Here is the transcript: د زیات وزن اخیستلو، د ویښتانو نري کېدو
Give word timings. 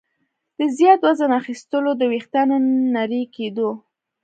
د 0.57 0.61
زیات 0.77 0.99
وزن 1.07 1.31
اخیستلو، 1.41 1.91
د 1.97 2.01
ویښتانو 2.11 2.55
نري 2.95 3.23
کېدو 3.35 3.69